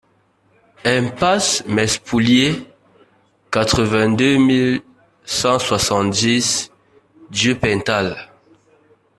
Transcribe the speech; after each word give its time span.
Impasse 0.83 1.63
Mespoulié, 1.67 2.65
quatre-vingt-deux 3.51 4.37
mille 4.37 4.81
cent 5.25 5.59
soixante-dix 5.59 6.71
Dieupentale 7.29 8.17